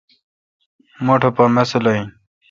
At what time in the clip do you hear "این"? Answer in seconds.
1.95-2.07